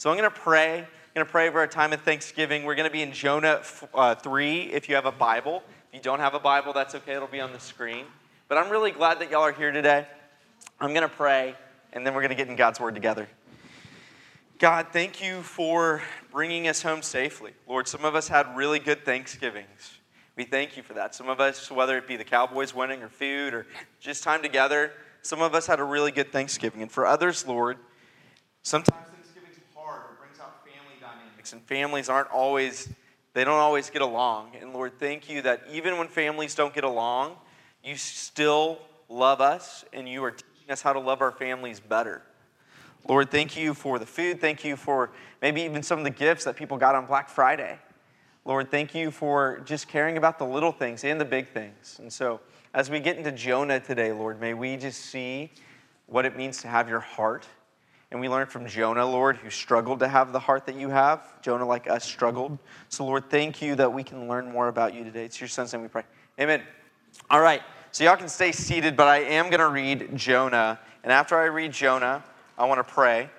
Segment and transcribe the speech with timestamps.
[0.00, 0.78] So I'm going to pray.
[0.78, 2.64] I'm going to pray over a time of Thanksgiving.
[2.64, 3.60] We're going to be in Jonah
[3.92, 5.62] uh, 3 if you have a Bible.
[5.92, 7.16] If you don't have a Bible, that's okay.
[7.16, 8.06] It'll be on the screen.
[8.48, 10.06] But I'm really glad that y'all are here today.
[10.80, 11.54] I'm going to pray,
[11.92, 13.28] and then we're going to get in God's Word together.
[14.58, 16.00] God, thank you for
[16.32, 17.52] bringing us home safely.
[17.68, 19.98] Lord, some of us had really good Thanksgivings.
[20.34, 21.14] We thank you for that.
[21.14, 23.66] Some of us, whether it be the Cowboys winning or food or
[24.00, 26.80] just time together, some of us had a really good Thanksgiving.
[26.80, 27.76] And for others, Lord,
[28.62, 29.60] sometimes Thanksgiving's
[29.90, 30.02] hard.
[30.12, 31.00] It brings out family
[31.40, 32.88] dynamics, and families aren't always,
[33.32, 34.52] they don't always get along.
[34.60, 37.36] And Lord, thank you that even when families don't get along,
[37.82, 42.22] you still love us and you are teaching us how to love our families better.
[43.08, 44.40] Lord, thank you for the food.
[44.40, 47.78] Thank you for maybe even some of the gifts that people got on Black Friday.
[48.44, 51.98] Lord, thank you for just caring about the little things and the big things.
[52.00, 52.40] And so,
[52.74, 55.50] as we get into Jonah today, Lord, may we just see
[56.06, 57.46] what it means to have your heart.
[58.10, 61.40] And we learn from Jonah, Lord, who struggled to have the heart that you have.
[61.42, 62.58] Jonah, like us, struggled.
[62.88, 65.24] So, Lord, thank you that we can learn more about you today.
[65.24, 66.02] It's your son's name we pray.
[66.40, 66.62] Amen.
[67.30, 67.62] All right.
[67.92, 70.80] So, y'all can stay seated, but I am going to read Jonah.
[71.04, 72.24] And after I read Jonah,
[72.58, 73.30] I want to pray.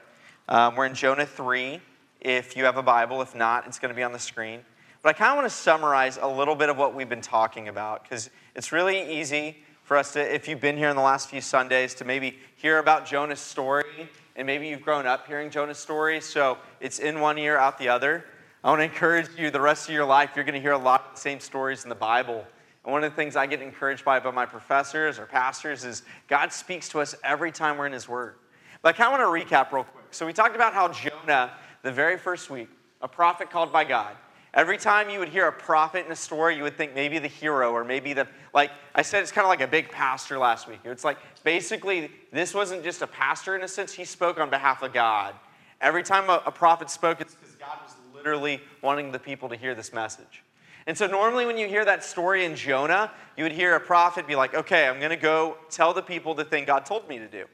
[0.48, 1.82] Um, we're in Jonah 3.
[2.22, 4.62] If you have a Bible, if not, it's going to be on the screen.
[5.02, 7.68] But I kind of want to summarize a little bit of what we've been talking
[7.68, 11.30] about because it's really easy for us to, if you've been here in the last
[11.30, 14.10] few Sundays, to maybe hear about Jonah's story.
[14.36, 17.90] And maybe you've grown up hearing Jonah's story, so it's in one ear, out the
[17.90, 18.26] other.
[18.64, 20.78] I want to encourage you the rest of your life, you're going to hear a
[20.78, 22.46] lot of the same stories in the Bible.
[22.84, 26.04] And one of the things I get encouraged by by my professors or pastors is
[26.28, 28.36] God speaks to us every time we're in His Word.
[28.82, 30.06] But I kind of want to recap real quick.
[30.12, 31.52] So we talked about how Jonah,
[31.84, 32.70] the very first week,
[33.02, 34.16] a prophet called by God,
[34.54, 37.28] Every time you would hear a prophet in a story, you would think maybe the
[37.28, 40.68] hero or maybe the, like I said, it's kind of like a big pastor last
[40.68, 40.80] week.
[40.84, 44.82] It's like basically, this wasn't just a pastor in a sense, he spoke on behalf
[44.82, 45.36] of God.
[45.80, 49.56] Every time a, a prophet spoke, it's because God was literally wanting the people to
[49.56, 50.44] hear this message.
[50.86, 54.28] And so, normally, when you hear that story in Jonah, you would hear a prophet
[54.28, 57.20] be like, okay, I'm going to go tell the people the thing God told me
[57.20, 57.46] to do.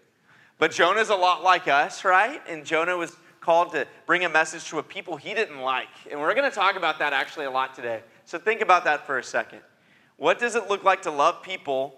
[0.57, 2.41] But Jonah's a lot like us, right?
[2.47, 3.16] And Jonah was
[3.47, 5.88] called to bring a message to a people he didn't like.
[6.12, 8.02] And we're going to talk about that actually a lot today.
[8.25, 9.62] So think about that for a second.
[10.18, 11.97] What does it look like to love people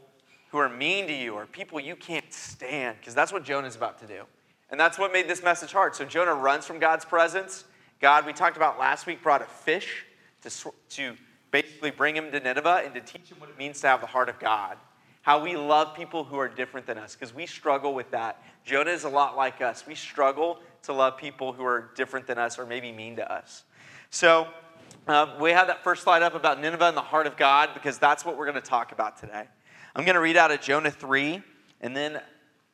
[0.52, 2.98] who are mean to you or people you can't stand?
[3.00, 4.26] Because that's what Jonah's about to do.
[4.70, 5.96] And that's what made this message hard.
[5.96, 7.64] So Jonah runs from God's presence.
[8.00, 10.06] God, we talked about last week, brought a fish
[10.44, 11.16] to, to
[11.50, 14.08] basically bring him to Nineveh and to teach him what it means to have the
[14.08, 14.78] heart of God.
[15.24, 18.44] How we love people who are different than us, because we struggle with that.
[18.64, 19.86] Jonah is a lot like us.
[19.88, 23.64] We struggle to love people who are different than us or maybe mean to us.
[24.10, 24.48] So,
[25.08, 27.98] uh, we have that first slide up about Nineveh and the heart of God because
[27.98, 29.46] that's what we're going to talk about today.
[29.96, 31.42] I'm going to read out of Jonah 3,
[31.82, 32.16] and then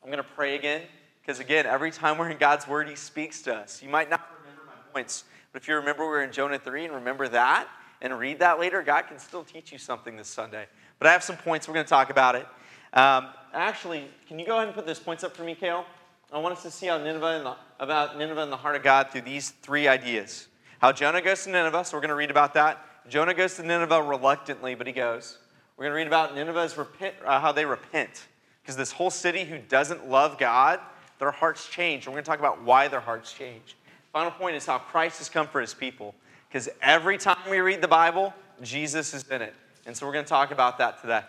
[0.03, 0.81] I'm going to pray again
[1.21, 3.81] because, again, every time we're in God's Word, He speaks to us.
[3.81, 5.23] You might not remember my points,
[5.53, 7.67] but if you remember we're in Jonah 3 and remember that
[8.01, 10.65] and read that later, God can still teach you something this Sunday.
[10.99, 11.67] But I have some points.
[11.67, 12.47] We're going to talk about it.
[12.93, 15.85] Um, actually, can you go ahead and put those points up for me, Kale?
[16.33, 19.09] I want us to see how Nineveh the, about Nineveh and the heart of God
[19.11, 20.47] through these three ideas.
[20.79, 22.83] How Jonah goes to Nineveh, so we're going to read about that.
[23.07, 25.37] Jonah goes to Nineveh reluctantly, but he goes.
[25.77, 28.27] We're going to read about Nineveh's repent, uh, how they repent.
[28.61, 30.79] Because this whole city who doesn't love God,
[31.19, 32.05] their hearts change.
[32.05, 33.75] And we're going to talk about why their hearts change.
[34.11, 36.15] Final point is how Christ has come for his people.
[36.49, 39.53] Because every time we read the Bible, Jesus is in it.
[39.85, 41.21] And so we're going to talk about that today.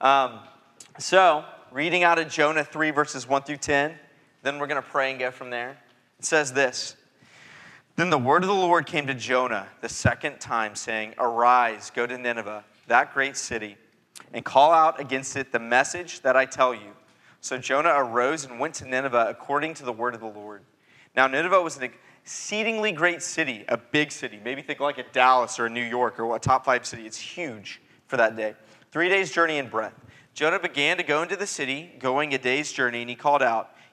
[0.00, 0.40] Um,
[0.98, 3.94] so, reading out of Jonah 3, verses 1 through 10.
[4.42, 5.78] Then we're going to pray and go from there.
[6.18, 6.96] It says this
[7.96, 12.06] Then the word of the Lord came to Jonah the second time, saying, Arise, go
[12.06, 13.76] to Nineveh, that great city,
[14.32, 16.92] and call out against it the message that I tell you.
[17.40, 20.62] So Jonah arose and went to Nineveh according to the word of the Lord.
[21.14, 21.90] Now, Nineveh was an
[22.22, 24.40] exceedingly great city, a big city.
[24.42, 27.04] Maybe think like a Dallas or a New York or a top five city.
[27.04, 28.54] It's huge for that day.
[28.92, 29.94] Three days' journey in breadth.
[30.34, 33.70] Jonah began to go into the city, going a day's journey, and he called out,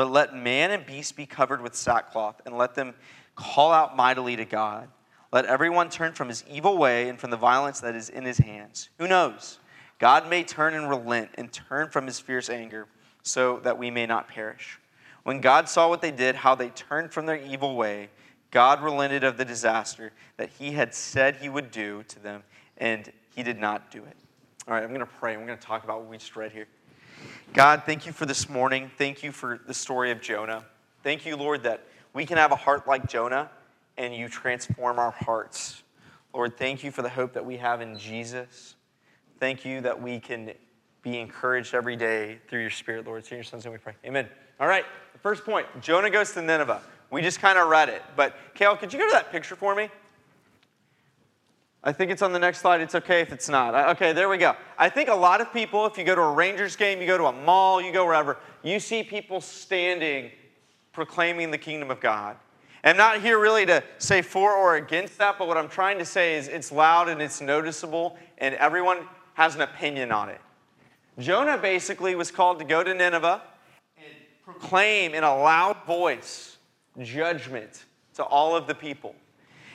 [0.00, 2.94] but let man and beast be covered with sackcloth, and let them
[3.34, 4.88] call out mightily to God.
[5.30, 8.38] Let everyone turn from his evil way and from the violence that is in his
[8.38, 8.88] hands.
[8.96, 9.58] Who knows?
[9.98, 12.86] God may turn and relent and turn from his fierce anger
[13.22, 14.80] so that we may not perish.
[15.24, 18.08] When God saw what they did, how they turned from their evil way,
[18.50, 22.42] God relented of the disaster that he had said he would do to them,
[22.78, 24.16] and he did not do it.
[24.66, 25.36] All right, I'm going to pray.
[25.36, 26.68] We're going to talk about what we just read here.
[27.52, 28.90] God, thank you for this morning.
[28.96, 30.64] Thank you for the story of Jonah.
[31.02, 33.50] Thank you, Lord, that we can have a heart like Jonah
[33.96, 35.82] and you transform our hearts.
[36.32, 38.76] Lord, thank you for the hope that we have in Jesus.
[39.38, 40.52] Thank you that we can
[41.02, 43.20] be encouraged every day through your Spirit, Lord.
[43.20, 43.94] It's in your Son's name we pray.
[44.04, 44.28] Amen.
[44.60, 46.82] All right, the first point Jonah goes to Nineveh.
[47.10, 48.02] We just kind of read it.
[48.14, 49.88] But, Kale, could you go to that picture for me?
[51.82, 52.82] I think it's on the next slide.
[52.82, 53.74] It's okay if it's not.
[53.96, 54.54] Okay, there we go.
[54.76, 57.16] I think a lot of people, if you go to a Rangers game, you go
[57.16, 60.30] to a mall, you go wherever, you see people standing
[60.92, 62.36] proclaiming the kingdom of God.
[62.84, 66.04] I'm not here really to say for or against that, but what I'm trying to
[66.04, 68.98] say is it's loud and it's noticeable, and everyone
[69.34, 70.40] has an opinion on it.
[71.18, 73.42] Jonah basically was called to go to Nineveh
[73.96, 74.06] and
[74.44, 76.56] proclaim in a loud voice
[76.98, 77.84] judgment
[78.14, 79.14] to all of the people.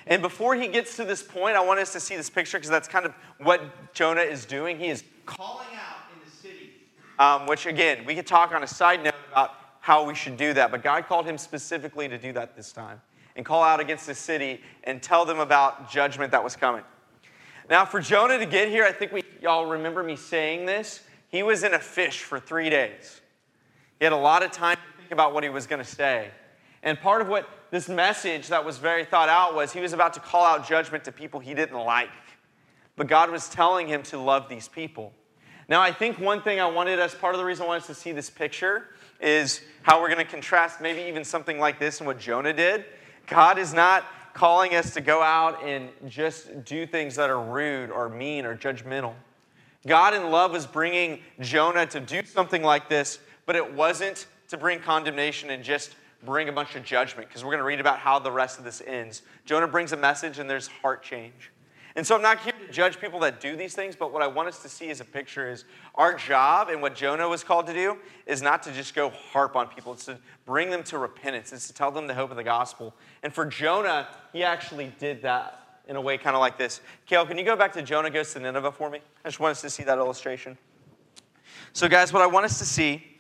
[0.08, 2.70] And before he gets to this point, I want us to see this picture because
[2.70, 4.78] that's kind of what Jonah is doing.
[4.78, 6.72] He is calling out in the city,
[7.18, 10.54] um, which again, we could talk on a side note about how we should do
[10.54, 13.02] that, but God called him specifically to do that this time
[13.36, 16.84] and call out against the city and tell them about judgment that was coming.
[17.70, 21.02] Now, for Jonah to get here, I think we y'all remember me saying this.
[21.30, 23.22] He was in a fish for three days.
[24.00, 26.30] He had a lot of time to think about what he was going to say.
[26.82, 30.14] And part of what this message that was very thought out was he was about
[30.14, 32.10] to call out judgment to people he didn't like.
[32.96, 35.12] But God was telling him to love these people.
[35.68, 37.88] Now, I think one thing I wanted us, part of the reason I wanted us
[37.88, 42.00] to see this picture is how we're going to contrast maybe even something like this
[42.00, 42.86] and what Jonah did.
[43.28, 47.92] God is not calling us to go out and just do things that are rude
[47.92, 49.14] or mean or judgmental.
[49.86, 54.56] God in love was bringing Jonah to do something like this, but it wasn't to
[54.56, 55.96] bring condemnation and just
[56.26, 58.66] bring a bunch of judgment, because we're going to read about how the rest of
[58.66, 59.22] this ends.
[59.46, 61.52] Jonah brings a message and there's heart change.
[61.96, 64.28] And so I'm not here to judge people that do these things, but what I
[64.28, 65.64] want us to see as a picture is
[65.96, 69.56] our job and what Jonah was called to do is not to just go harp
[69.56, 72.38] on people, it's to bring them to repentance, it's to tell them the hope of
[72.38, 72.94] the gospel.
[73.24, 76.82] And for Jonah, he actually did that in a way kind of like this.
[77.06, 79.00] Kale, can you go back to Jonah goes to Nineveh for me?
[79.24, 80.58] I just want us to see that illustration.
[81.72, 83.15] So, guys, what I want us to see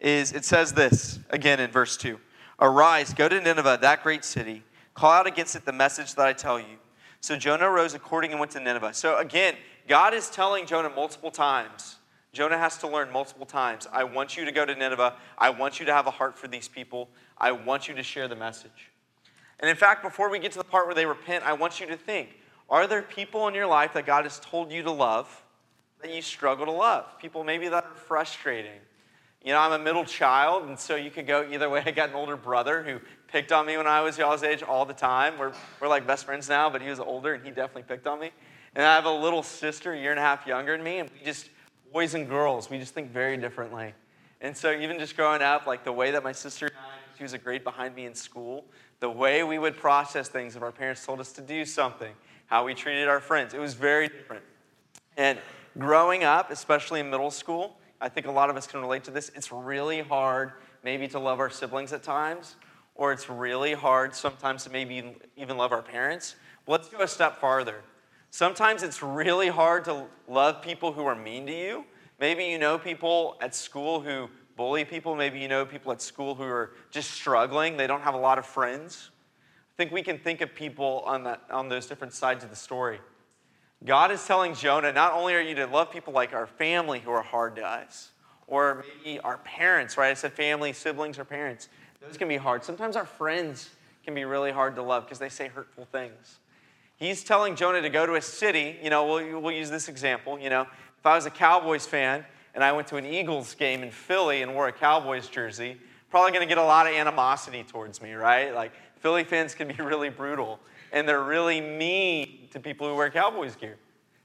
[0.00, 2.18] is it says this again in verse 2
[2.60, 4.64] Arise, go to Nineveh, that great city,
[4.94, 6.78] call out against it the message that I tell you.
[7.20, 8.94] So Jonah rose according and went to Nineveh.
[8.94, 9.54] So again,
[9.86, 11.96] God is telling Jonah multiple times.
[12.32, 13.86] Jonah has to learn multiple times.
[13.92, 15.14] I want you to go to Nineveh.
[15.38, 17.08] I want you to have a heart for these people.
[17.38, 18.90] I want you to share the message.
[19.60, 21.86] And in fact, before we get to the part where they repent, I want you
[21.86, 22.36] to think
[22.70, 25.42] are there people in your life that God has told you to love
[26.02, 27.06] that you struggle to love?
[27.18, 28.80] People maybe that are frustrating.
[29.48, 31.82] You know, I'm a middle child, and so you could go either way.
[31.86, 34.84] I got an older brother who picked on me when I was y'all's age all
[34.84, 35.38] the time.
[35.38, 38.20] We're, we're like best friends now, but he was older and he definitely picked on
[38.20, 38.30] me.
[38.74, 41.08] And I have a little sister, a year and a half younger than me, and
[41.18, 41.48] we just,
[41.94, 43.94] boys and girls, we just think very differently.
[44.42, 46.68] And so even just growing up, like the way that my sister
[47.16, 48.66] she was a grade behind me in school,
[49.00, 52.12] the way we would process things if our parents told us to do something,
[52.48, 54.44] how we treated our friends, it was very different.
[55.16, 55.38] And
[55.78, 59.10] growing up, especially in middle school, I think a lot of us can relate to
[59.10, 59.30] this.
[59.34, 60.52] It's really hard
[60.84, 62.56] maybe to love our siblings at times
[62.98, 66.34] or it's really hard sometimes to maybe even love our parents.
[66.66, 67.82] But let's go a step farther.
[68.30, 71.84] Sometimes it's really hard to love people who are mean to you.
[72.20, 75.14] Maybe you know people at school who bully people.
[75.14, 77.76] Maybe you know people at school who are just struggling.
[77.76, 79.10] They don't have a lot of friends.
[79.72, 82.56] I think we can think of people on, that, on those different sides of the
[82.56, 82.98] story.
[83.84, 87.10] God is telling Jonah not only are you to love people like our family who
[87.10, 88.10] are hard to us,
[88.48, 90.10] or maybe our parents, right?
[90.10, 91.68] I said family, siblings, or parents.
[92.00, 92.64] Those can be hard.
[92.64, 93.70] Sometimes our friends
[94.04, 96.38] can be really hard to love because they say hurtful things.
[96.96, 98.76] He's telling Jonah to go to a city.
[98.82, 100.38] You know, we'll, we'll use this example.
[100.38, 103.82] You know, if I was a Cowboys fan and I went to an Eagles game
[103.82, 105.76] in Philly and wore a Cowboys jersey,
[106.10, 108.52] probably going to get a lot of animosity towards me, right?
[108.54, 110.58] Like, Philly fans can be really brutal
[110.92, 113.76] and they're really mean to people who wear Cowboys gear.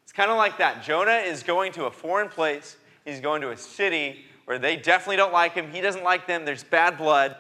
[0.04, 0.84] It's kind of like that.
[0.84, 5.16] Jonah is going to a foreign place, he's going to a city where they definitely
[5.16, 7.36] don't like him, he doesn't like them, there's bad blood.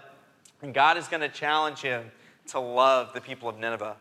[0.61, 2.09] And God is going to challenge him
[2.47, 3.97] to love the people of Nineveh.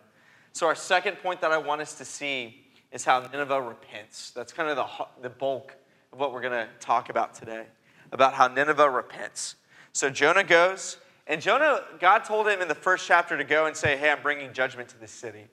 [0.53, 2.63] So, our second point that I want us to see
[2.93, 4.31] is how Nineveh repents.
[4.31, 5.75] That's kind of the, the bulk
[6.13, 7.65] of what we're going to talk about today,
[8.13, 9.57] about how Nineveh repents.
[9.93, 13.77] So, Jonah goes, and Jonah, God told him in the first chapter to go and
[13.77, 15.47] say, Hey, I'm bringing judgment to this city.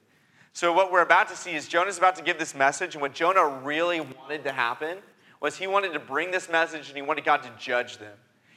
[0.53, 3.13] So, what we're about to see is Jonah's about to give this message, and what
[3.13, 4.97] Jonah really wanted to happen
[5.39, 8.15] was he wanted to bring this message and he wanted God to judge them.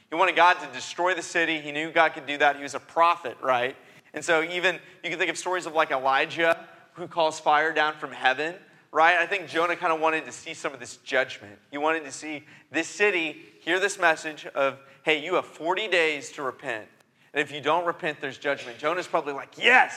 [0.09, 1.59] He wanted God to destroy the city.
[1.59, 2.57] He knew God could do that.
[2.57, 3.75] He was a prophet, right?
[4.13, 7.93] And so, even you can think of stories of like Elijah who calls fire down
[7.93, 8.55] from heaven,
[8.91, 9.17] right?
[9.17, 11.57] I think Jonah kind of wanted to see some of this judgment.
[11.71, 16.31] He wanted to see this city hear this message of, hey, you have 40 days
[16.33, 16.87] to repent.
[17.33, 18.77] And if you don't repent, there's judgment.
[18.77, 19.95] Jonah's probably like, yes,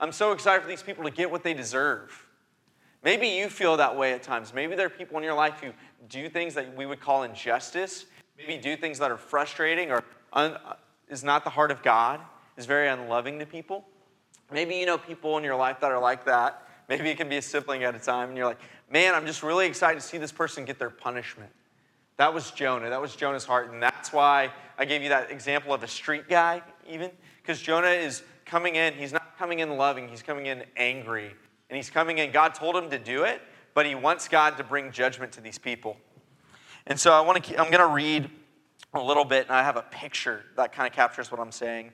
[0.00, 2.26] I'm so excited for these people to get what they deserve.
[3.02, 4.52] Maybe you feel that way at times.
[4.52, 5.70] Maybe there are people in your life who
[6.08, 10.02] do things that we would call injustice, maybe do things that are frustrating or
[10.32, 10.74] un- uh,
[11.08, 12.20] is not the heart of God,
[12.56, 13.86] is very unloving to people.
[14.52, 16.66] Maybe you know people in your life that are like that.
[16.88, 19.42] Maybe it can be a sibling at a time, and you're like, man, I'm just
[19.42, 21.50] really excited to see this person get their punishment.
[22.16, 22.90] That was Jonah.
[22.90, 23.72] That was Jonah's heart.
[23.72, 27.10] And that's why I gave you that example of a street guy, even.
[27.40, 31.32] Because Jonah is coming in, he's not coming in loving, he's coming in angry.
[31.70, 33.40] And he's coming in, God told him to do it,
[33.74, 35.96] but he wants God to bring judgment to these people.
[36.86, 38.30] And so I want to, I'm going to read
[38.94, 41.92] a little bit, and I have a picture that kind of captures what I'm saying.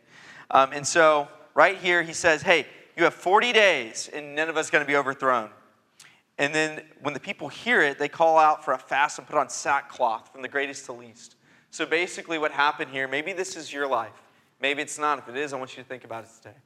[0.51, 4.55] Um, and so right here, he says, Hey, you have 40 days, and none of
[4.55, 5.51] Nineveh's going to be overthrown.
[6.39, 9.37] And then when the people hear it, they call out for a fast and put
[9.37, 11.37] on sackcloth from the greatest to least.
[11.71, 14.23] So basically, what happened here, maybe this is your life.
[14.61, 15.19] Maybe it's not.
[15.19, 16.57] If it is, I want you to think about it today.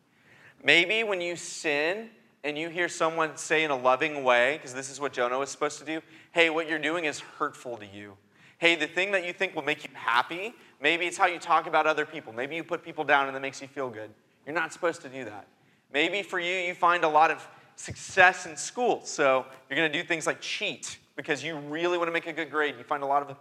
[0.62, 2.10] Maybe when you sin
[2.44, 5.50] and you hear someone say in a loving way, because this is what Jonah was
[5.50, 6.00] supposed to do,
[6.32, 8.16] hey, what you're doing is hurtful to you.
[8.58, 11.66] Hey, the thing that you think will make you happy, maybe it's how you talk
[11.66, 12.32] about other people.
[12.32, 14.10] Maybe you put people down and that makes you feel good.
[14.46, 15.46] You're not supposed to do that.
[15.92, 17.46] Maybe for you, you find a lot of
[17.76, 19.02] success in school.
[19.04, 22.32] So you're going to do things like cheat because you really want to make a
[22.32, 22.74] good grade.
[22.78, 23.36] You find a lot of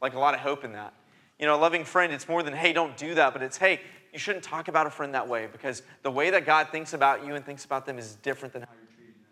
[0.00, 0.92] like a lot of hope in that.
[1.40, 3.80] You know, a loving friend, it's more than, hey, don't do that, but it's, hey,
[4.12, 7.24] you shouldn't talk about a friend that way because the way that God thinks about
[7.24, 9.24] you and thinks about them is different than how you're treating them.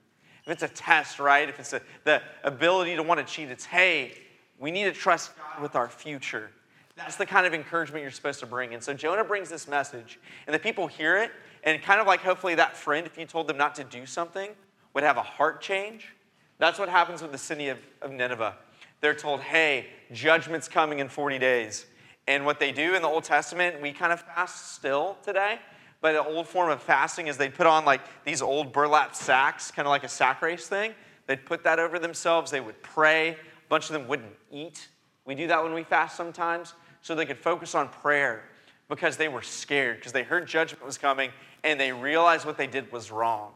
[0.46, 1.46] If it's a test, right?
[1.48, 4.14] If it's a, the ability to want to cheat, it's, hey,
[4.58, 6.50] we need to trust God with our future.
[6.96, 8.72] That's the kind of encouragement you're supposed to bring.
[8.72, 11.30] And so Jonah brings this message, and the people hear it,
[11.62, 14.50] and kind of like hopefully that friend, if you told them not to do something,
[14.94, 16.14] would have a heart change.
[16.56, 18.56] That's what happens with the city of, of Nineveh.
[19.00, 21.84] They're told, hey, judgment's coming in 40 days.
[22.28, 25.58] And what they do in the Old Testament, we kind of fast still today,
[26.02, 29.70] but an old form of fasting is they'd put on like these old burlap sacks,
[29.70, 30.92] kind of like a sack race thing.
[31.26, 32.50] They'd put that over themselves.
[32.50, 33.30] They would pray.
[33.30, 33.36] A
[33.70, 34.88] bunch of them wouldn't eat.
[35.24, 38.44] We do that when we fast sometimes, so they could focus on prayer
[38.90, 41.30] because they were scared, because they heard judgment was coming,
[41.64, 43.52] and they realized what they did was wrong.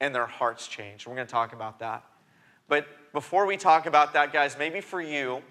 [0.00, 1.08] And their hearts changed.
[1.08, 2.04] We're going to talk about that.
[2.68, 5.42] But before we talk about that, guys, maybe for you,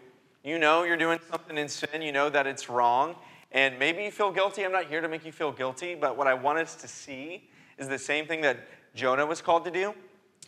[0.43, 3.15] you know you're doing something in sin, you know that it's wrong,
[3.51, 4.63] and maybe you feel guilty.
[4.63, 7.49] I'm not here to make you feel guilty, but what I want us to see
[7.77, 8.59] is the same thing that
[8.95, 9.93] Jonah was called to do.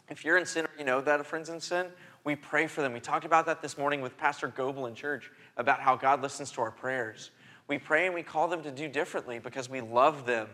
[0.10, 1.88] If you're in sin you know that a friend's in sin,
[2.24, 2.94] we pray for them.
[2.94, 6.52] We talked about that this morning with Pastor Goebel in church about how God listens
[6.52, 7.32] to our prayers.
[7.68, 10.48] We pray and we call them to do differently because we love them.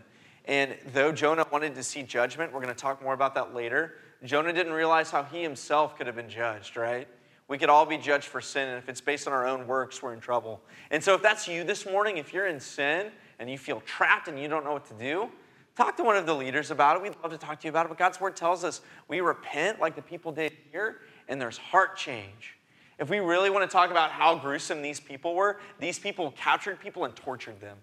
[0.46, 3.96] And though Jonah wanted to see judgment, we're going to talk more about that later.
[4.24, 7.08] Jonah didn't realize how he himself could have been judged, right?
[7.48, 10.02] We could all be judged for sin, and if it's based on our own works,
[10.04, 10.62] we're in trouble.
[10.92, 14.28] And so, if that's you this morning, if you're in sin and you feel trapped
[14.28, 15.30] and you don't know what to do,
[15.76, 17.04] talk to one of the leaders about it.
[17.04, 17.90] We'd love to talk to you about it.
[17.90, 21.96] But God's word tells us we repent like the people did here, and there's heart
[21.96, 22.58] change.
[23.00, 26.80] If we really want to talk about how gruesome these people were, these people captured
[26.80, 27.78] people and tortured them.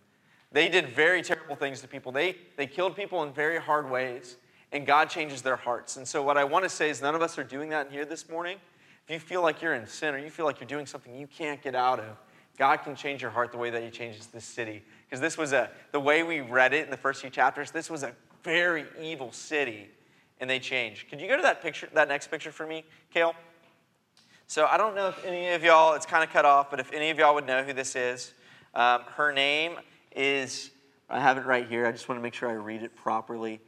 [0.50, 2.12] They did very terrible things to people.
[2.12, 4.36] They, they killed people in very hard ways,
[4.72, 5.96] and God changes their hearts.
[5.96, 8.04] And so, what I want to say is, none of us are doing that here
[8.04, 8.58] this morning.
[9.06, 11.26] If you feel like you're in sin or you feel like you're doing something you
[11.26, 12.16] can't get out of,
[12.58, 14.82] God can change your heart the way that He changes this city.
[15.06, 17.90] Because this was a, the way we read it in the first few chapters, this
[17.90, 19.88] was a very evil city,
[20.40, 21.08] and they changed.
[21.10, 23.34] Could you go to that picture, that next picture for me, Kale?
[24.46, 26.92] So I don't know if any of y'all, it's kind of cut off, but if
[26.92, 28.32] any of y'all would know who this is,
[28.74, 29.76] um, her name
[30.14, 30.70] is,
[31.10, 31.86] I have it right here.
[31.86, 33.60] I just want to make sure I read it properly.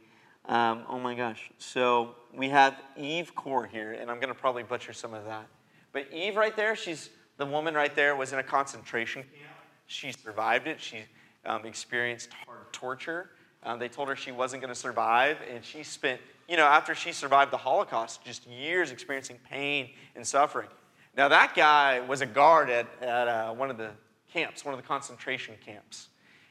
[0.47, 1.49] Um, oh my gosh.
[1.57, 5.45] So we have Eve Kor here, and I'm going to probably butcher some of that.
[5.91, 9.53] But Eve right there, she's the woman right there was in a concentration camp.
[9.87, 10.81] She survived it.
[10.81, 10.99] She
[11.45, 13.29] um, experienced hard torture.
[13.63, 16.95] Um, they told her she wasn't going to survive, and she spent, you know, after
[16.95, 20.69] she survived the Holocaust, just years experiencing pain and suffering.
[21.15, 23.89] Now, that guy was a guard at, at uh, one of the
[24.31, 26.09] camps, one of the concentration camps.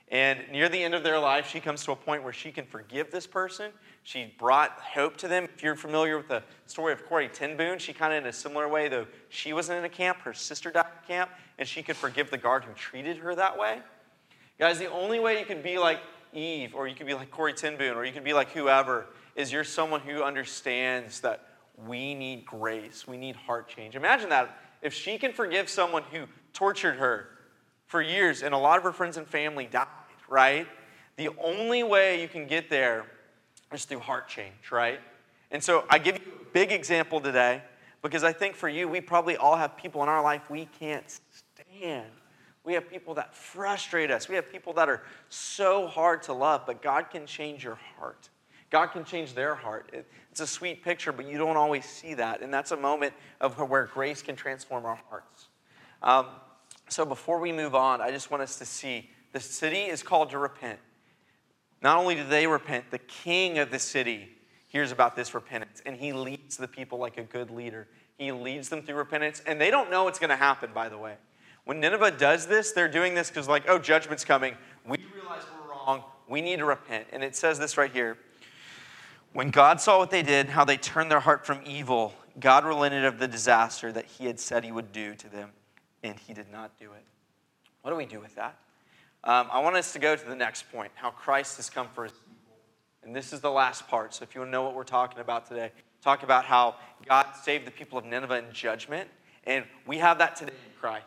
[0.08, 2.64] And near the end of their life, she comes to a point where she can
[2.64, 3.72] forgive this person.
[4.04, 5.48] She brought hope to them.
[5.52, 8.32] If you're familiar with the story of Corrie ten Boom, she kind of in a
[8.32, 11.82] similar way, though she wasn't in a camp, her sister died in camp, and she
[11.82, 13.80] could forgive the guard who treated her that way.
[14.60, 15.98] Guys, the only way you can be like
[16.32, 19.06] Eve, or you could be like Corrie ten Boom, or you could be like whoever,
[19.34, 21.48] is you're someone who understands that
[21.84, 23.96] we need grace, we need heart change.
[23.96, 27.30] Imagine that if she can forgive someone who tortured her
[27.86, 29.86] for years, and a lot of her friends and family died,
[30.28, 30.66] right?
[31.16, 33.06] the only way you can get there
[33.72, 35.00] is through heart change, right?
[35.50, 37.62] And so I give you a big example today
[38.02, 41.04] because I think for you, we probably all have people in our life we can't
[41.08, 42.10] stand.
[42.64, 44.28] We have people that frustrate us.
[44.28, 48.28] We have people that are so hard to love, but God can change your heart.
[48.70, 49.90] God can change their heart.
[50.30, 52.42] It's a sweet picture, but you don't always see that.
[52.42, 55.46] And that's a moment of where grace can transform our hearts.
[56.02, 56.26] Um,
[56.88, 60.30] so before we move on, I just want us to see the city is called
[60.30, 60.78] to repent.
[61.82, 64.28] Not only do they repent, the king of the city
[64.68, 67.88] hears about this repentance and he leads the people like a good leader.
[68.18, 70.96] He leads them through repentance, and they don't know what's going to happen, by the
[70.96, 71.16] way.
[71.64, 74.56] When Nineveh does this, they're doing this because, like, oh, judgment's coming.
[74.86, 76.02] We realize we're wrong.
[76.28, 77.08] We need to repent.
[77.12, 78.16] And it says this right here
[79.32, 83.04] When God saw what they did, how they turned their heart from evil, God relented
[83.04, 85.50] of the disaster that he had said he would do to them,
[86.10, 87.04] and he did not do it.
[87.82, 88.56] What do we do with that?
[89.24, 92.04] Um, I want us to go to the next point how Christ has come for
[92.04, 92.56] his people.
[93.02, 94.14] And this is the last part.
[94.14, 95.72] So if you want to know what we're talking about today,
[96.02, 96.76] talk about how
[97.08, 99.08] God saved the people of Nineveh in judgment.
[99.44, 101.06] And we have that today in Christ.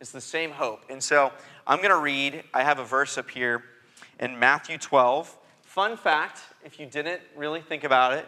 [0.00, 0.82] It's the same hope.
[0.90, 1.32] And so
[1.66, 3.64] I'm going to read, I have a verse up here
[4.20, 5.36] in Matthew 12.
[5.62, 8.26] Fun fact if you didn't really think about it,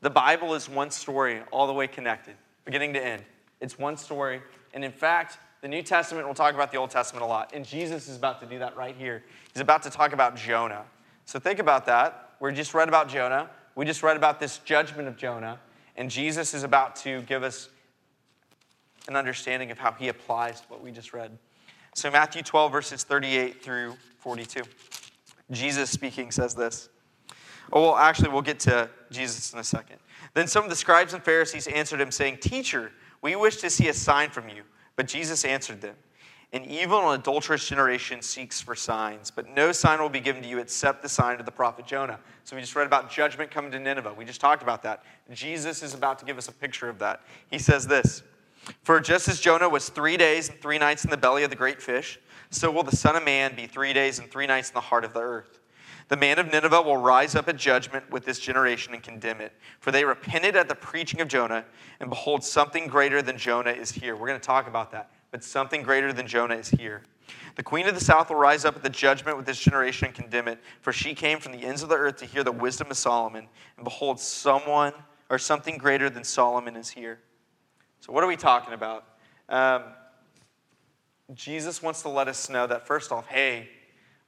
[0.00, 3.22] the Bible is one story all the way connected, beginning to end.
[3.60, 4.40] It's one story.
[4.74, 7.52] And in fact, the New Testament, we'll talk about the Old Testament a lot.
[7.54, 9.24] And Jesus is about to do that right here.
[9.52, 10.84] He's about to talk about Jonah.
[11.24, 12.30] So think about that.
[12.40, 13.50] We just read about Jonah.
[13.74, 15.58] We just read about this judgment of Jonah.
[15.96, 17.68] And Jesus is about to give us
[19.08, 21.36] an understanding of how he applies what we just read.
[21.94, 24.62] So, Matthew 12, verses 38 through 42.
[25.50, 26.88] Jesus speaking says this.
[27.72, 29.96] Oh, well, actually, we'll get to Jesus in a second.
[30.34, 33.88] Then some of the scribes and Pharisees answered him, saying, Teacher, we wish to see
[33.88, 34.62] a sign from you.
[34.96, 35.94] But Jesus answered them,
[36.52, 40.48] An evil and adulterous generation seeks for signs, but no sign will be given to
[40.48, 42.18] you except the sign of the prophet Jonah.
[42.44, 44.14] So we just read about judgment coming to Nineveh.
[44.14, 45.04] We just talked about that.
[45.32, 47.20] Jesus is about to give us a picture of that.
[47.50, 48.22] He says this
[48.82, 51.56] For just as Jonah was three days and three nights in the belly of the
[51.56, 52.18] great fish,
[52.50, 55.04] so will the Son of Man be three days and three nights in the heart
[55.04, 55.57] of the earth.
[56.08, 59.52] The man of Nineveh will rise up at judgment with this generation and condemn it.
[59.80, 61.66] For they repented at the preaching of Jonah,
[62.00, 64.16] and behold, something greater than Jonah is here.
[64.16, 67.02] We're going to talk about that, but something greater than Jonah is here.
[67.56, 70.14] The queen of the south will rise up at the judgment with this generation and
[70.14, 72.90] condemn it, for she came from the ends of the earth to hear the wisdom
[72.90, 73.46] of Solomon.
[73.76, 74.94] And behold, someone
[75.28, 77.18] or something greater than Solomon is here.
[78.00, 79.04] So, what are we talking about?
[79.48, 79.82] Um,
[81.34, 83.68] Jesus wants to let us know that, first off, hey,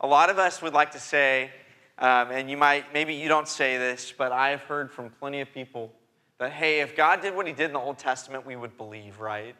[0.00, 1.50] a lot of us would like to say,
[2.00, 5.52] um, and you might, maybe you don't say this, but I've heard from plenty of
[5.52, 5.92] people
[6.38, 9.20] that, hey, if God did what he did in the Old Testament, we would believe,
[9.20, 9.54] right?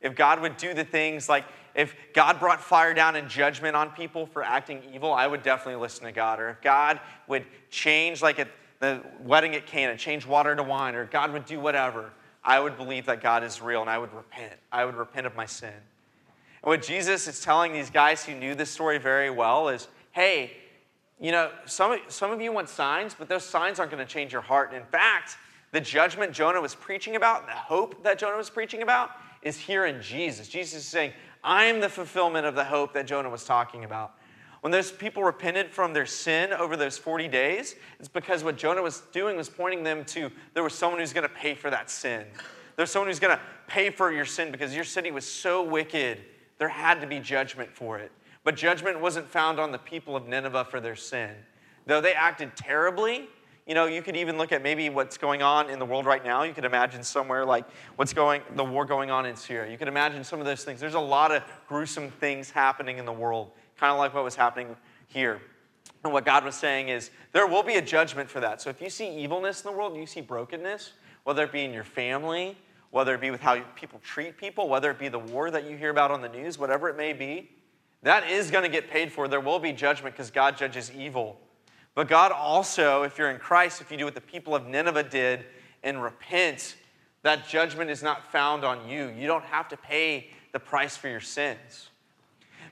[0.00, 3.90] If God would do the things like, if God brought fire down and judgment on
[3.90, 6.38] people for acting evil, I would definitely listen to God.
[6.38, 10.94] Or if God would change, like at the wedding at Cana, change water to wine,
[10.94, 12.10] or God would do whatever,
[12.44, 14.54] I would believe that God is real and I would repent.
[14.70, 15.70] I would repent of my sin.
[15.70, 20.52] And what Jesus is telling these guys who knew this story very well is, hey,
[21.22, 24.32] you know, some, some of you want signs, but those signs aren't going to change
[24.32, 24.74] your heart.
[24.74, 25.36] In fact,
[25.70, 29.86] the judgment Jonah was preaching about, the hope that Jonah was preaching about, is here
[29.86, 30.48] in Jesus.
[30.48, 31.12] Jesus is saying,
[31.44, 34.14] I'm the fulfillment of the hope that Jonah was talking about.
[34.62, 38.82] When those people repented from their sin over those 40 days, it's because what Jonah
[38.82, 41.88] was doing was pointing them to there was someone who's going to pay for that
[41.88, 42.26] sin.
[42.74, 46.18] There's someone who's going to pay for your sin because your city was so wicked,
[46.58, 48.10] there had to be judgment for it.
[48.44, 51.30] But judgment wasn't found on the people of Nineveh for their sin.
[51.86, 53.28] Though they acted terribly,
[53.66, 56.24] you know, you could even look at maybe what's going on in the world right
[56.24, 56.42] now.
[56.42, 59.70] You could imagine somewhere like what's going, the war going on in Syria.
[59.70, 60.80] You could imagine some of those things.
[60.80, 64.34] There's a lot of gruesome things happening in the world, kind of like what was
[64.34, 64.76] happening
[65.06, 65.40] here.
[66.02, 68.60] And what God was saying is, there will be a judgment for that.
[68.60, 71.72] So if you see evilness in the world, you see brokenness, whether it be in
[71.72, 72.56] your family,
[72.90, 75.76] whether it be with how people treat people, whether it be the war that you
[75.76, 77.50] hear about on the news, whatever it may be,
[78.02, 79.28] that is going to get paid for.
[79.28, 81.38] There will be judgment because God judges evil.
[81.94, 85.04] But God also, if you're in Christ, if you do what the people of Nineveh
[85.04, 85.44] did
[85.82, 86.76] and repent,
[87.22, 89.08] that judgment is not found on you.
[89.08, 91.90] You don't have to pay the price for your sins.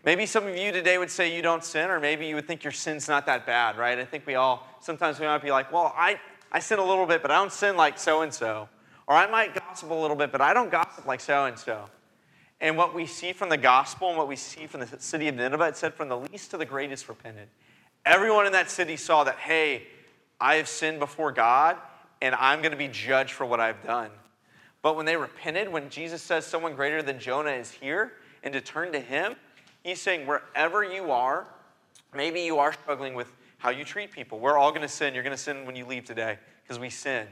[0.05, 2.65] Maybe some of you today would say you don't sin, or maybe you would think
[2.65, 3.99] your sin's not that bad, right?
[3.99, 6.19] I think we all, sometimes we might be like, well, I,
[6.51, 8.69] I sin a little bit, but I don't sin like so and so.
[9.07, 11.91] Or I might gossip a little bit, but I don't gossip like so and so.
[12.61, 15.35] And what we see from the gospel and what we see from the city of
[15.35, 17.49] Nineveh, it said, from the least to the greatest repented.
[18.05, 19.85] Everyone in that city saw that, hey,
[20.41, 21.77] I have sinned before God
[22.21, 24.11] and I'm going to be judged for what I've done.
[24.83, 28.61] But when they repented, when Jesus says someone greater than Jonah is here and to
[28.61, 29.37] turn to him,
[29.83, 31.47] he's saying, wherever you are,
[32.15, 34.41] Maybe you are struggling with how you treat people.
[34.41, 35.15] We're all going to sin.
[35.15, 37.27] You're going to sin when you leave today because we sin.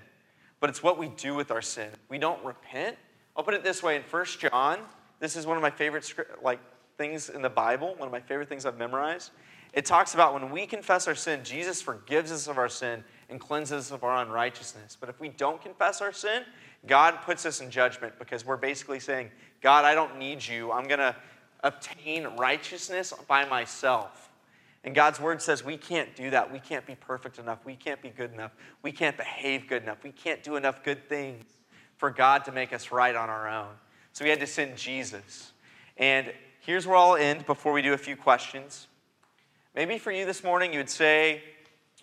[0.60, 1.90] But it's what we do with our sin.
[2.08, 2.96] We don't repent.
[3.36, 4.78] I'll put it this way in 1 John,
[5.20, 6.60] this is one of my favorite like
[6.96, 9.30] things in the Bible, one of my favorite things I've memorized.
[9.72, 13.38] It talks about when we confess our sin, Jesus forgives us of our sin and
[13.38, 14.96] cleanses us of our unrighteousness.
[14.98, 16.42] But if we don't confess our sin,
[16.86, 20.72] God puts us in judgment because we're basically saying, God, I don't need you.
[20.72, 21.14] I'm going to
[21.62, 24.30] obtain righteousness by myself.
[24.84, 26.50] And God's word says we can't do that.
[26.50, 27.58] We can't be perfect enough.
[27.64, 28.52] We can't be good enough.
[28.82, 30.02] We can't behave good enough.
[30.02, 31.44] We can't do enough good things
[31.96, 33.74] for God to make us right on our own.
[34.12, 35.52] So we had to send Jesus.
[35.96, 38.88] And here's where I'll end before we do a few questions.
[39.74, 41.42] Maybe for you this morning, you would say,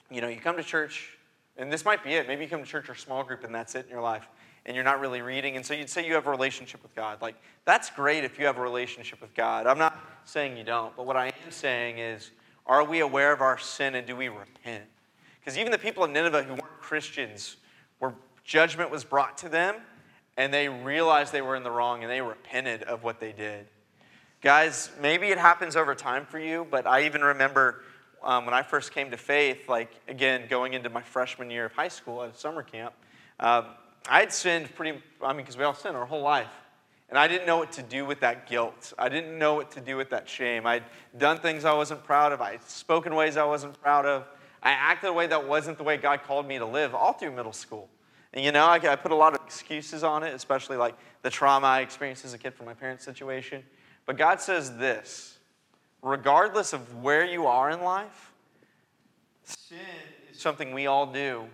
[0.10, 1.18] you know, you come to church,
[1.58, 2.28] and this might be it.
[2.28, 4.28] Maybe you come to church or small group, and that's it in your life
[4.66, 5.56] and you're not really reading.
[5.56, 7.22] And so you'd say you have a relationship with God.
[7.22, 9.68] Like, that's great if you have a relationship with God.
[9.68, 12.32] I'm not saying you don't, but what I am saying is,
[12.66, 14.86] are we aware of our sin and do we repent?
[15.40, 17.58] Because even the people of Nineveh who weren't Christians,
[18.00, 19.76] where judgment was brought to them,
[20.38, 23.68] and they realized they were in the wrong and they repented of what they did.
[24.42, 27.82] Guys, maybe it happens over time for you, but I even remember
[28.24, 31.72] um, when I first came to faith, like, again, going into my freshman year of
[31.72, 32.94] high school at a summer camp.
[33.40, 33.66] Um,
[34.08, 36.52] I'd sinned pretty, I mean, because we all sin our whole life.
[37.10, 38.94] And I didn't know what to do with that guilt.
[38.98, 40.66] I didn't know what to do with that shame.
[40.66, 40.84] I'd
[41.18, 42.42] done things I wasn't proud of.
[42.42, 44.26] I'd spoken ways I wasn't proud of.
[44.64, 47.32] I acted a way that wasn't the way God called me to live all through
[47.32, 47.90] middle school.
[48.36, 51.68] You know, I, I put a lot of excuses on it, especially like the trauma
[51.68, 53.64] I experienced as a kid from my parents' situation.
[54.06, 55.38] But God says this
[56.02, 58.32] regardless of where you are in life,
[59.44, 59.78] sin
[60.32, 61.46] is something we all do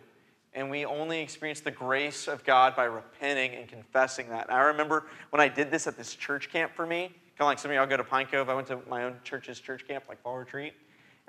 [0.53, 4.47] and we only experience the grace of God by repenting and confessing that.
[4.49, 7.45] And I remember when I did this at this church camp for me, kind of
[7.45, 8.49] like some of y'all go to Pine Cove.
[8.49, 10.73] I went to my own church's church camp, like fall retreat.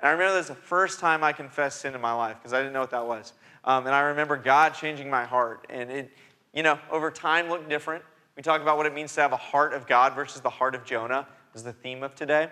[0.03, 2.59] And I remember was the first time I confessed sin in my life because I
[2.59, 3.31] didn't know what that was.
[3.63, 5.65] Um, and I remember God changing my heart.
[5.69, 6.11] And it,
[6.53, 8.03] you know, over time looked different.
[8.35, 10.75] We talk about what it means to have a heart of God versus the heart
[10.75, 12.49] of Jonah, is the theme of today.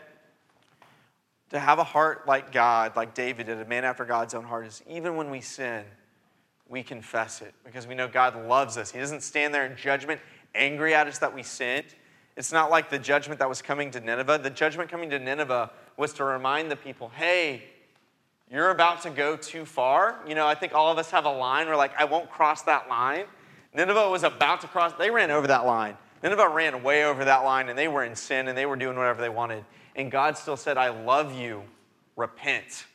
[1.49, 4.65] To have a heart like God, like David did, a man after God's own heart,
[4.65, 5.83] is even when we sin,
[6.69, 8.91] we confess it because we know God loves us.
[8.91, 10.21] He doesn't stand there in judgment,
[10.55, 11.87] angry at us that we sinned.
[12.41, 14.39] It's not like the judgment that was coming to Nineveh.
[14.39, 17.61] The judgment coming to Nineveh was to remind the people, hey,
[18.51, 20.17] you're about to go too far.
[20.27, 21.67] You know, I think all of us have a line.
[21.67, 23.25] We're like, I won't cross that line.
[23.75, 25.95] Nineveh was about to cross, they ran over that line.
[26.23, 28.97] Nineveh ran way over that line and they were in sin and they were doing
[28.97, 29.63] whatever they wanted.
[29.95, 31.61] And God still said, I love you,
[32.15, 32.85] repent.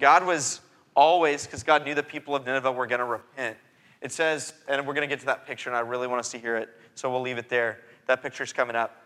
[0.00, 0.62] God was
[0.94, 3.58] always, because God knew the people of Nineveh were going to repent.
[4.00, 6.30] It says, and we're going to get to that picture, and I really want us
[6.30, 7.80] to hear it, so we'll leave it there.
[8.08, 8.96] That picture's coming up.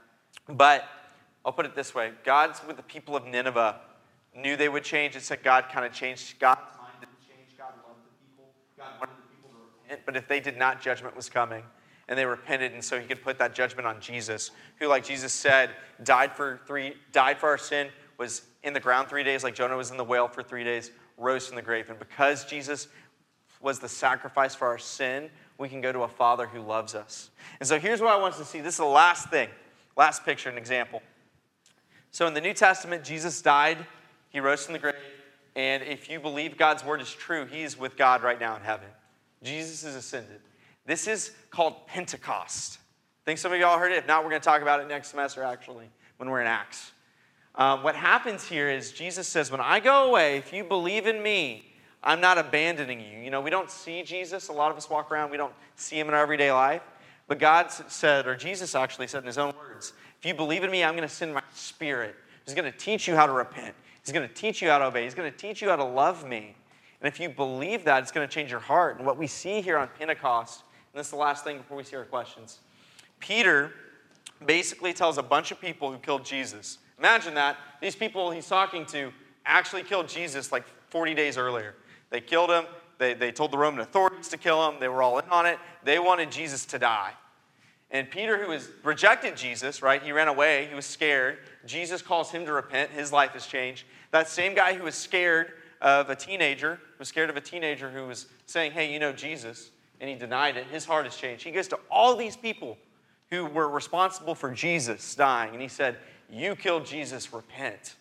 [0.49, 0.85] But
[1.45, 3.81] I'll put it this way God's with the people of Nineveh
[4.35, 5.15] knew they would change.
[5.17, 6.38] It said God kind of changed.
[6.38, 7.59] God's mind didn't change.
[7.59, 8.51] God loved the people.
[8.79, 10.01] God wanted the people to repent.
[10.07, 11.62] But if they did not, judgment was coming.
[12.09, 15.33] And they repented, and so he could put that judgment on Jesus, who, like Jesus
[15.33, 15.71] said,
[16.03, 17.88] died for three, died for our sin,
[18.19, 20.91] was in the ground three days, like Jonah was in the whale for three days,
[21.17, 21.91] rose from the grave.
[21.91, 22.88] And because Jesus
[23.61, 25.31] was the sacrifice for our sin,
[25.62, 27.31] we can go to a Father who loves us.
[27.61, 28.61] And so here's what I want us to see.
[28.61, 29.48] This is the last thing,
[29.96, 31.01] last picture, an example.
[32.11, 33.79] So in the New Testament, Jesus died,
[34.31, 34.94] he rose from the grave,
[35.55, 38.88] and if you believe God's word is true, he's with God right now in heaven.
[39.42, 40.40] Jesus is ascended.
[40.85, 42.79] This is called Pentecost.
[42.79, 43.98] I think some of y'all heard it.
[43.98, 46.92] If not, we're going to talk about it next semester, actually, when we're in Acts.
[47.55, 51.22] Um, what happens here is Jesus says, When I go away, if you believe in
[51.22, 51.72] me,
[52.03, 53.19] I'm not abandoning you.
[53.19, 54.49] You know, we don't see Jesus.
[54.49, 56.83] A lot of us walk around, we don't see him in our everyday life.
[57.29, 60.71] But God said, or Jesus actually said in his own words, If you believe in
[60.71, 62.17] me, I'm going to send my spirit.
[62.45, 63.75] He's going to teach you how to repent.
[64.05, 65.05] He's going to teach you how to obey.
[65.05, 66.57] He's going to teach you how to love me.
[67.01, 68.97] And if you believe that, it's going to change your heart.
[68.97, 70.62] And what we see here on Pentecost,
[70.93, 72.59] and this is the last thing before we see our questions
[73.21, 73.73] Peter
[74.45, 77.57] basically tells a bunch of people who killed Jesus Imagine that.
[77.81, 79.12] These people he's talking to
[79.45, 81.75] actually killed Jesus like 40 days earlier.
[82.12, 82.66] They killed him.
[82.98, 84.79] They, they told the Roman authorities to kill him.
[84.79, 85.59] They were all in on it.
[85.83, 87.14] They wanted Jesus to die.
[87.90, 90.01] And Peter, who has rejected Jesus, right?
[90.01, 90.66] He ran away.
[90.68, 91.38] He was scared.
[91.66, 92.90] Jesus calls him to repent.
[92.90, 93.85] His life has changed.
[94.12, 98.07] That same guy who was scared of a teenager, was scared of a teenager who
[98.07, 99.70] was saying, hey, you know Jesus,
[100.01, 101.42] and he denied it, his heart has changed.
[101.42, 102.79] He goes to all these people
[103.31, 105.96] who were responsible for Jesus dying, and he said,
[106.31, 107.96] you killed Jesus, repent.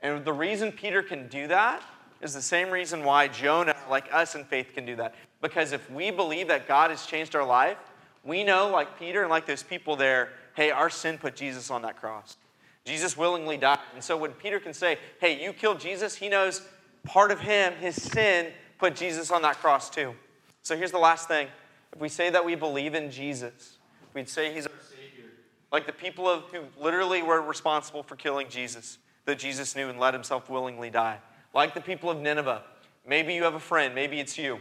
[0.00, 1.82] And the reason Peter can do that
[2.20, 5.14] is the same reason why Jonah, like us in faith, can do that.
[5.40, 7.78] Because if we believe that God has changed our life,
[8.24, 11.82] we know, like Peter and like those people there, hey, our sin put Jesus on
[11.82, 12.36] that cross.
[12.84, 13.78] Jesus willingly died.
[13.94, 16.62] And so when Peter can say, hey, you killed Jesus, he knows
[17.04, 20.14] part of him, his sin, put Jesus on that cross too.
[20.62, 21.48] So here's the last thing.
[21.92, 23.78] If we say that we believe in Jesus,
[24.14, 25.30] we'd say he's our Savior.
[25.70, 30.00] Like the people of, who literally were responsible for killing Jesus, that Jesus knew and
[30.00, 31.18] let himself willingly die.
[31.54, 32.62] Like the people of Nineveh.
[33.06, 34.58] Maybe you have a friend, maybe it's you.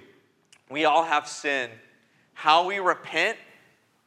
[0.69, 1.69] We all have sin.
[2.33, 3.37] How we repent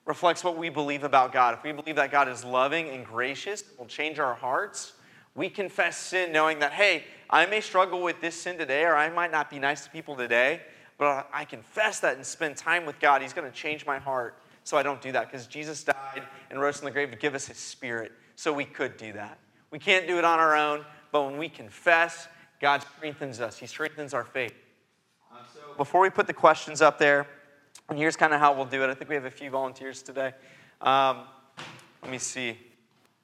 [0.06, 1.54] reflects what we believe about God.
[1.54, 4.92] If we believe that God is loving and gracious, will change our hearts.
[5.34, 9.08] We confess sin knowing that, hey, I may struggle with this sin today, or I
[9.10, 10.62] might not be nice to people today,
[10.98, 13.22] but I confess that and spend time with God.
[13.22, 16.60] He's going to change my heart so I don't do that because Jesus died and
[16.60, 19.38] rose from the grave to give us his spirit so we could do that.
[19.70, 22.26] We can't do it on our own, but when we confess,
[22.60, 23.58] God strengthens us.
[23.58, 24.54] He strengthens our faith.
[25.32, 27.26] Uh, so before we put the questions up there,
[27.88, 28.90] and here's kind of how we'll do it.
[28.90, 30.32] I think we have a few volunteers today.
[30.80, 31.22] Um,
[32.02, 32.58] let me see.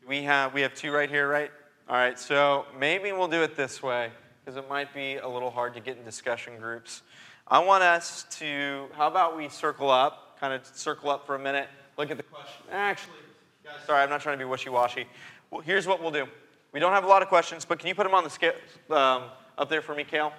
[0.08, 1.50] We have, we have two right here, right?
[1.88, 4.10] All right, so maybe we'll do it this way
[4.44, 7.02] because it might be a little hard to get in discussion groups.
[7.46, 11.38] I want us to, how about we circle up, kind of circle up for a
[11.38, 12.66] minute, look at the question.
[12.72, 13.18] Actually,
[13.64, 15.06] guys, sorry, I'm not trying to be wishy washy.
[15.50, 16.26] Well, here's what we'll do.
[16.76, 18.52] We don't have a lot of questions, but can you put them on the scale
[18.90, 20.30] um, up there for me, Kale?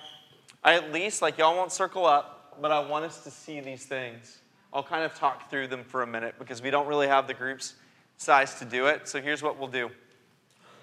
[0.63, 3.88] I at least, like, y'all won't circle up, but I want us to see these
[3.88, 4.38] things.
[4.71, 7.34] I'll kind of talk through them for a minute because we don't really have the
[7.34, 7.73] groups
[8.17, 9.08] size to do it.
[9.08, 9.89] So here's what we'll do.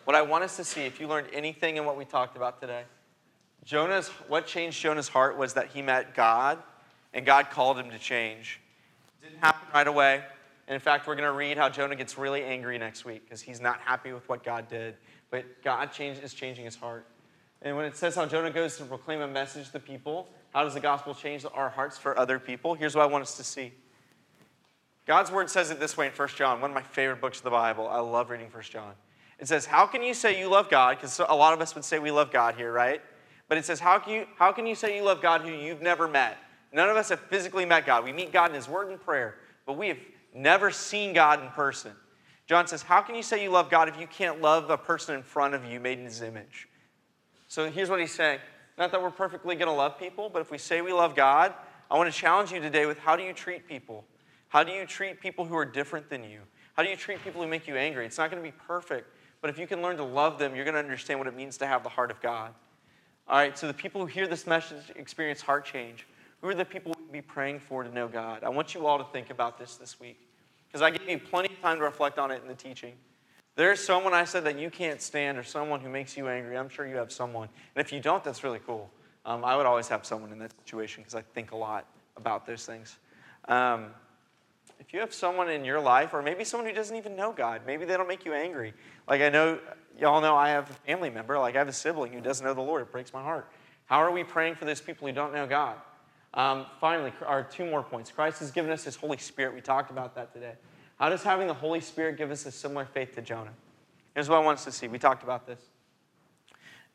[0.02, 2.60] What I want us to see, if you learned anything in what we talked about
[2.60, 2.82] today,
[3.64, 6.58] Jonah's, what changed Jonah's heart was that he met God
[7.12, 8.58] and God called him to change.
[9.22, 10.24] It didn't happen right away.
[10.66, 13.42] And in fact, we're going to read how Jonah gets really angry next week because
[13.42, 14.96] he's not happy with what God did.
[15.34, 17.08] But God change, is changing his heart.
[17.60, 20.74] And when it says how Jonah goes to proclaim a message to people, how does
[20.74, 22.74] the gospel change our hearts for other people?
[22.74, 23.72] Here's what I want us to see.
[25.08, 27.42] God's word says it this way in 1 John, one of my favorite books of
[27.42, 27.88] the Bible.
[27.88, 28.92] I love reading 1 John.
[29.40, 30.98] It says, How can you say you love God?
[30.98, 33.02] Because a lot of us would say we love God here, right?
[33.48, 35.82] But it says, how can, you, how can you say you love God who you've
[35.82, 36.38] never met?
[36.72, 38.04] None of us have physically met God.
[38.04, 39.34] We meet God in His Word and prayer,
[39.66, 39.98] but we have
[40.32, 41.90] never seen God in person.
[42.46, 45.14] John says, How can you say you love God if you can't love a person
[45.14, 46.68] in front of you made in His image?
[47.48, 48.40] So here's what he's saying.
[48.78, 51.54] Not that we're perfectly going to love people, but if we say we love God,
[51.90, 54.04] I want to challenge you today with how do you treat people?
[54.48, 56.40] How do you treat people who are different than you?
[56.74, 58.06] How do you treat people who make you angry?
[58.06, 59.08] It's not going to be perfect,
[59.40, 61.56] but if you can learn to love them, you're going to understand what it means
[61.58, 62.52] to have the heart of God.
[63.28, 66.06] All right, so the people who hear this message experience heart change.
[66.40, 68.42] Who are the people we be praying for to know God?
[68.42, 70.28] I want you all to think about this this week
[70.74, 72.94] because I gave you plenty of time to reflect on it in the teaching.
[73.54, 76.58] There's someone I said that you can't stand or someone who makes you angry.
[76.58, 77.48] I'm sure you have someone.
[77.76, 78.90] And if you don't, that's really cool.
[79.24, 82.44] Um, I would always have someone in that situation because I think a lot about
[82.44, 82.98] those things.
[83.46, 83.90] Um,
[84.80, 87.60] if you have someone in your life, or maybe someone who doesn't even know God,
[87.64, 88.74] maybe they don't make you angry.
[89.06, 89.60] Like I know
[89.96, 92.52] y'all know I have a family member, like I have a sibling who doesn't know
[92.52, 92.82] the Lord.
[92.82, 93.48] It breaks my heart.
[93.86, 95.76] How are we praying for those people who don't know God?
[96.34, 98.10] Um, finally, our two more points.
[98.10, 99.54] Christ has given us His Holy Spirit.
[99.54, 100.54] We talked about that today.
[100.98, 103.52] How does having the Holy Spirit give us a similar faith to Jonah?
[104.14, 104.88] Here's what I want us to see.
[104.88, 105.60] We talked about this.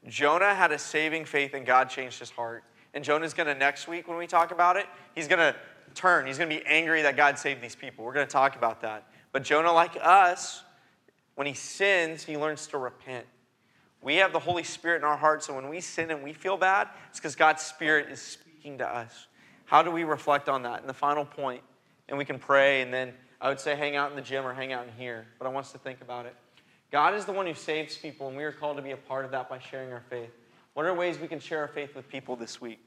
[0.07, 2.63] Jonah had a saving faith and God changed his heart.
[2.93, 5.55] And Jonah's going to, next week when we talk about it, he's going to
[5.95, 6.25] turn.
[6.25, 8.05] He's going to be angry that God saved these people.
[8.05, 9.11] We're going to talk about that.
[9.31, 10.63] But Jonah, like us,
[11.35, 13.25] when he sins, he learns to repent.
[14.01, 16.55] We have the Holy Spirit in our hearts, so when we sin and we feel
[16.55, 19.27] bad, it's because God's Spirit is speaking to us.
[19.69, 20.79] How do we reflect on that?
[20.79, 21.61] And the final point,
[22.07, 24.51] and we can pray, and then I would say hang out in the gym or
[24.51, 26.35] hang out in here, but I want us to think about it.
[26.91, 29.25] God is the one who saves people, and we are called to be a part
[29.25, 30.31] of that by sharing our faith.
[30.73, 32.79] What are ways we can share our faith with people this week?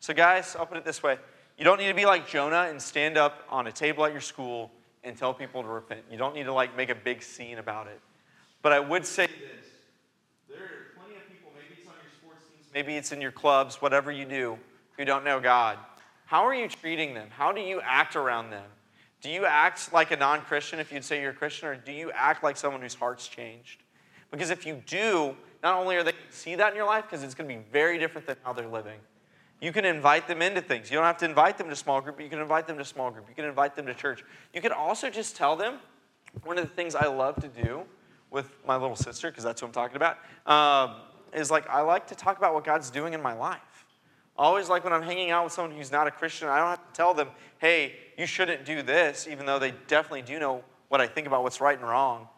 [0.00, 1.16] So, guys, I'll put it this way
[1.56, 4.20] you don't need to be like Jonah and stand up on a table at your
[4.20, 4.70] school
[5.04, 6.02] and tell people to repent.
[6.10, 8.00] You don't need to like make a big scene about it.
[8.60, 9.38] But I would say this.
[10.46, 13.32] There are plenty of people, maybe it's on your sports teams, maybe it's in your
[13.32, 14.58] clubs, whatever you do,
[14.98, 15.78] who don't know God.
[16.28, 17.28] How are you treating them?
[17.30, 18.66] How do you act around them?
[19.22, 21.90] Do you act like a non Christian if you'd say you're a Christian, or do
[21.90, 23.82] you act like someone whose heart's changed?
[24.30, 27.04] Because if you do, not only are they going to see that in your life,
[27.04, 28.98] because it's going to be very different than how they're living.
[29.62, 30.90] You can invite them into things.
[30.90, 32.84] You don't have to invite them to small group, but you can invite them to
[32.84, 33.24] small group.
[33.26, 34.22] You can invite them to church.
[34.52, 35.78] You can also just tell them
[36.44, 37.84] one of the things I love to do
[38.30, 40.96] with my little sister, because that's what I'm talking about, um,
[41.32, 43.62] is like I like to talk about what God's doing in my life.
[44.38, 46.86] Always like when I'm hanging out with someone who's not a Christian, I don't have
[46.86, 51.00] to tell them, hey, you shouldn't do this, even though they definitely do know what
[51.00, 52.28] I think about what's right and wrong.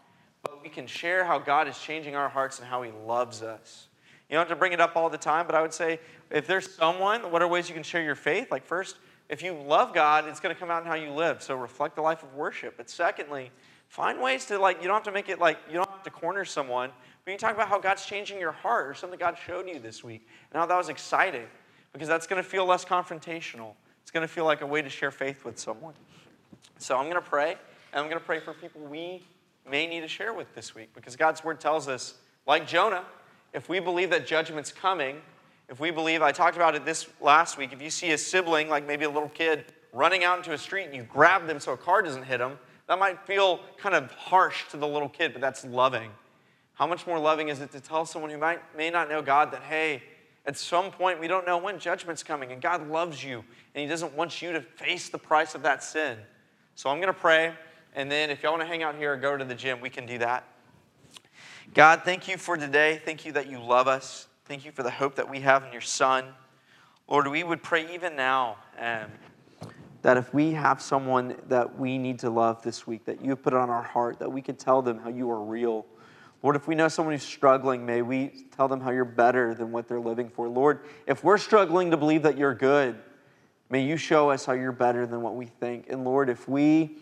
[0.42, 3.88] But we can share how God is changing our hearts and how He loves us.
[4.30, 6.46] You don't have to bring it up all the time, but I would say if
[6.46, 8.50] there's someone, what are ways you can share your faith?
[8.50, 8.96] Like, first,
[9.28, 11.42] if you love God, it's going to come out in how you live.
[11.42, 12.78] So reflect the life of worship.
[12.78, 13.50] But secondly,
[13.88, 16.10] find ways to, like, you don't have to make it like, you don't have to
[16.10, 16.90] corner someone,
[17.24, 20.02] but you talk about how God's changing your heart or something God showed you this
[20.02, 21.46] week and how that was exciting
[21.92, 23.74] because that's going to feel less confrontational.
[24.02, 25.94] It's going to feel like a way to share faith with someone.
[26.78, 27.52] So I'm going to pray,
[27.92, 29.22] and I'm going to pray for people we
[29.68, 32.14] may need to share with this week because God's word tells us,
[32.46, 33.04] like Jonah,
[33.52, 35.16] if we believe that judgment's coming,
[35.68, 38.68] if we believe, I talked about it this last week, if you see a sibling,
[38.68, 41.72] like maybe a little kid, running out into a street and you grab them so
[41.72, 45.32] a car doesn't hit them, that might feel kind of harsh to the little kid,
[45.32, 46.10] but that's loving.
[46.74, 49.52] How much more loving is it to tell someone who might, may not know God
[49.52, 50.02] that, hey,
[50.46, 53.86] at some point we don't know when judgment's coming and God loves you and He
[53.86, 56.18] doesn't want you to face the price of that sin.
[56.74, 57.52] So I'm going to pray,
[57.94, 59.90] and then if y'all want to hang out here or go to the gym, we
[59.90, 60.44] can do that.
[61.74, 63.00] God, thank you for today.
[63.04, 64.28] Thank you that you love us.
[64.46, 66.24] Thank you for the hope that we have in your Son.
[67.06, 69.10] Lord, we would pray even now um,
[70.02, 73.52] that if we have someone that we need to love this week, that you put
[73.52, 75.86] on our heart, that we can tell them how you are real.
[76.42, 79.72] Lord, if we know someone who's struggling, may we tell them how you're better than
[79.72, 80.48] what they're living for.
[80.48, 82.96] Lord, if we're struggling to believe that you're good,
[83.68, 85.90] may you show us how you're better than what we think.
[85.90, 86.96] And Lord, if we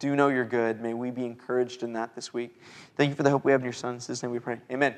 [0.00, 2.60] do know you're good, may we be encouraged in that this week.
[2.96, 3.94] Thank you for the hope we have in your Son.
[3.94, 4.58] In his name we pray.
[4.70, 4.96] Amen.